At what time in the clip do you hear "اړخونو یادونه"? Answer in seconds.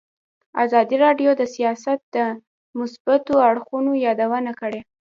3.49-4.51